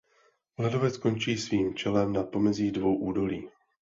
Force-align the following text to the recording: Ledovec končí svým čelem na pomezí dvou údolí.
Ledovec 0.57 0.95
končí 0.97 1.37
svým 1.37 1.75
čelem 1.77 2.09
na 2.13 2.23
pomezí 2.25 2.71
dvou 2.73 2.97
údolí. 3.05 3.45